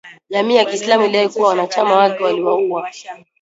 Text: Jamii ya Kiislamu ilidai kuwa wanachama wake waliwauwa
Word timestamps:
Jamii 0.29 0.55
ya 0.55 0.65
Kiislamu 0.65 1.03
ilidai 1.03 1.29
kuwa 1.29 1.47
wanachama 1.49 1.95
wake 1.95 2.23
waliwauwa 2.23 2.89